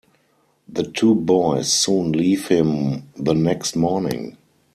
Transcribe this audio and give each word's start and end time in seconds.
The 0.67 0.81
two 0.81 1.13
boys 1.13 1.71
soon 1.71 2.13
leave 2.13 2.47
him 2.47 3.03
the 3.15 3.35
next 3.35 3.75
morning. 3.75 4.35